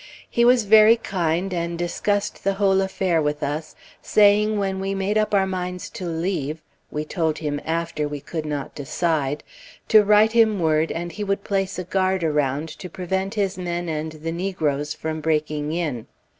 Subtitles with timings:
[0.27, 5.15] He was very kind, and discussed the whole affair with us, saying when we made
[5.15, 9.43] up our minds to leave, we told him after we could not decide,
[9.89, 13.87] to write him word, and he would place a guard around to prevent his men
[13.89, 16.07] and the negroes from breaking in.